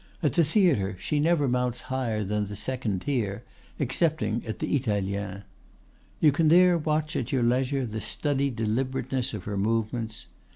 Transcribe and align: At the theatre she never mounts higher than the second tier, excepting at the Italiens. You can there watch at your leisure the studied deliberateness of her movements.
At 0.23 0.33
the 0.33 0.43
theatre 0.43 0.97
she 0.99 1.19
never 1.19 1.47
mounts 1.47 1.81
higher 1.81 2.23
than 2.23 2.47
the 2.47 2.55
second 2.55 3.03
tier, 3.03 3.43
excepting 3.79 4.43
at 4.47 4.57
the 4.57 4.75
Italiens. 4.75 5.43
You 6.19 6.31
can 6.31 6.47
there 6.47 6.75
watch 6.75 7.15
at 7.15 7.31
your 7.31 7.43
leisure 7.43 7.85
the 7.85 8.01
studied 8.01 8.55
deliberateness 8.55 9.35
of 9.35 9.43
her 9.43 9.57
movements. 9.59 10.25